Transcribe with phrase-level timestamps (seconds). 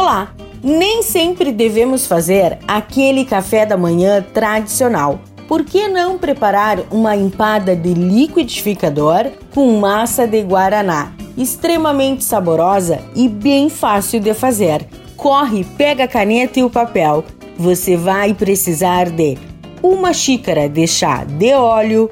[0.00, 0.34] Olá!
[0.64, 5.20] Nem sempre devemos fazer aquele café da manhã tradicional.
[5.46, 11.12] Por que não preparar uma empada de liquidificador com massa de guaraná?
[11.36, 14.88] Extremamente saborosa e bem fácil de fazer.
[15.18, 17.22] Corre, pega a caneta e o papel.
[17.58, 19.36] Você vai precisar de
[19.82, 22.08] uma xícara de chá de óleo,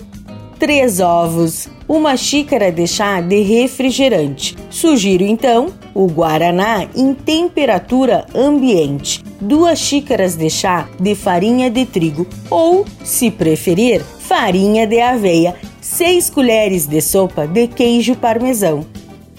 [0.59, 4.55] três ovos, uma xícara de chá de refrigerante.
[4.68, 12.25] Sugiro então o guaraná em temperatura ambiente, duas xícaras de chá de farinha de trigo
[12.48, 18.86] ou, se preferir, farinha de aveia, seis colheres de sopa de queijo parmesão,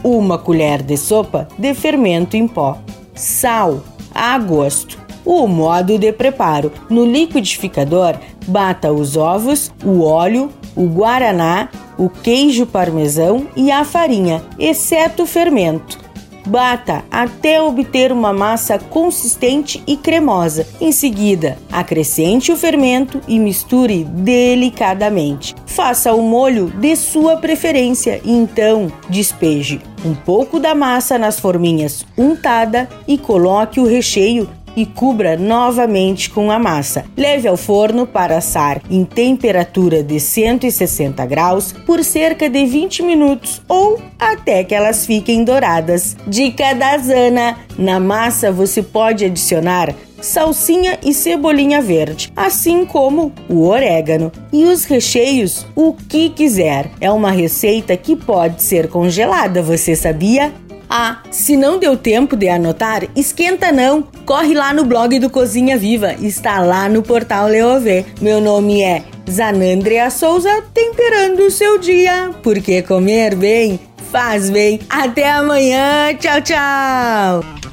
[0.04, 2.78] uma colher de sopa de fermento em pó,
[3.16, 3.82] sal
[4.14, 5.00] a gosto.
[5.24, 8.16] O modo de preparo: no liquidificador,
[8.48, 15.28] bata os ovos, o óleo, o guaraná, o queijo parmesão e a farinha, exceto o
[15.28, 16.09] fermento.
[16.50, 20.66] Bata até obter uma massa consistente e cremosa.
[20.82, 25.56] Em seguida, acrescente o fermento e misture delicadamente.
[25.68, 32.06] Faça o molho de sua preferência e então despeje um pouco da massa nas forminhas
[32.18, 37.04] untada e coloque o recheio e cubra novamente com a massa.
[37.18, 43.62] Leve ao forno para assar em temperatura de 160 graus por cerca de 20 minutos
[43.68, 46.16] ou até que elas fiquem douradas.
[46.26, 53.68] Dica da Zana: na massa você pode adicionar salsinha e cebolinha verde, assim como o
[53.68, 54.32] orégano.
[54.52, 56.90] E os recheios, o que quiser.
[57.02, 60.54] É uma receita que pode ser congelada, você sabia?
[60.90, 64.02] Ah, se não deu tempo de anotar, esquenta não.
[64.26, 68.06] Corre lá no blog do Cozinha Viva, está lá no portal Leovê.
[68.20, 73.80] Meu nome é Zanandrea Souza, temperando o seu dia, porque comer bem
[74.12, 74.80] faz bem.
[74.90, 77.69] Até amanhã, tchau, tchau.